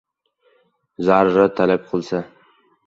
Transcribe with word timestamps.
Zarurat 1.11 1.57
talab 1.61 1.87
kilsa 1.93 2.25